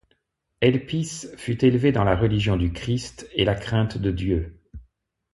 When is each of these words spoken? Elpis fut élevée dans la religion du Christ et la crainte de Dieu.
Elpis 0.61 1.27
fut 1.37 1.63
élevée 1.63 1.91
dans 1.91 2.03
la 2.03 2.15
religion 2.15 2.57
du 2.57 2.73
Christ 2.73 3.29
et 3.35 3.45
la 3.45 3.53
crainte 3.53 3.99
de 3.99 4.09
Dieu. 4.09 4.59